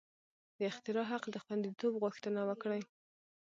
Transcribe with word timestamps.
د 0.57 0.59
اختراع 0.71 1.05
حق 1.11 1.23
د 1.31 1.35
خوندیتوب 1.43 1.93
غوښتنه 2.03 2.39
وکړي. 2.49 2.81